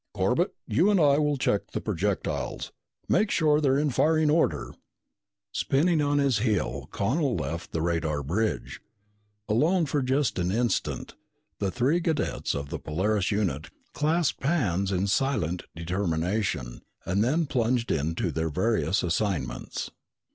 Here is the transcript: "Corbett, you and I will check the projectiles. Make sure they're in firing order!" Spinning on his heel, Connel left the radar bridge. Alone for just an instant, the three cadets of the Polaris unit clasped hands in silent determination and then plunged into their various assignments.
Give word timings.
"Corbett, 0.15 0.55
you 0.65 0.89
and 0.89 0.99
I 0.99 1.19
will 1.19 1.37
check 1.37 1.73
the 1.73 1.79
projectiles. 1.79 2.71
Make 3.07 3.29
sure 3.29 3.61
they're 3.61 3.77
in 3.77 3.91
firing 3.91 4.31
order!" 4.31 4.73
Spinning 5.51 6.01
on 6.01 6.17
his 6.17 6.39
heel, 6.39 6.89
Connel 6.91 7.35
left 7.35 7.71
the 7.71 7.83
radar 7.83 8.23
bridge. 8.23 8.81
Alone 9.47 9.85
for 9.85 10.01
just 10.01 10.39
an 10.39 10.49
instant, 10.51 11.13
the 11.59 11.69
three 11.69 12.01
cadets 12.01 12.55
of 12.55 12.69
the 12.69 12.79
Polaris 12.79 13.29
unit 13.29 13.69
clasped 13.93 14.41
hands 14.43 14.91
in 14.91 15.05
silent 15.05 15.65
determination 15.75 16.81
and 17.05 17.23
then 17.23 17.45
plunged 17.45 17.91
into 17.91 18.31
their 18.31 18.49
various 18.49 19.03
assignments. 19.03 19.91